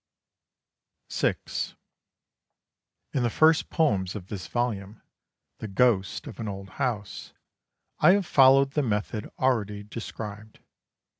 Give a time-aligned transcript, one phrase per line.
[1.13, 1.35] VI
[3.13, 4.99] In the first poems of this volume,
[5.59, 7.33] the "Ghosts of an Old House,"
[7.99, 10.57] I have followed the method already described.